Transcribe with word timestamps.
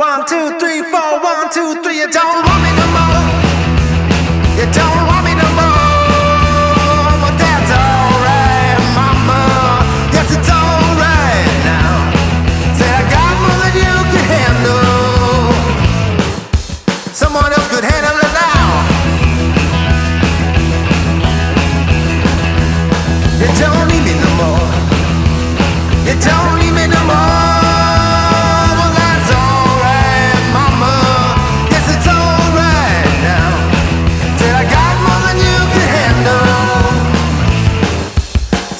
One, 0.00 0.24
two, 0.24 0.58
three, 0.58 0.80
four, 0.80 1.20
one, 1.20 1.50
two, 1.52 1.82
three. 1.82 1.98
You 1.98 2.08
don't 2.10 2.40
want 2.48 2.62
me 2.64 2.72
no 2.72 2.86
more. 2.96 3.20
You 4.56 4.64
don't 4.72 5.04
want 5.04 5.26
me 5.28 5.34
no 5.36 5.44
more. 5.60 7.20
Well, 7.20 7.36
that's 7.36 7.68
alright, 7.68 8.80
mama. 8.96 9.84
Yes, 10.16 10.32
it's 10.32 10.48
alright 10.48 11.52
now. 11.68 12.16
Said 12.80 12.92
I 12.96 13.04
got 13.12 13.32
more 13.44 13.60
than 13.60 13.76
you 13.76 13.92
can 14.08 14.24
handle. 14.24 15.52
Someone 17.12 17.52
else 17.52 17.59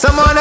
Someone 0.01 0.40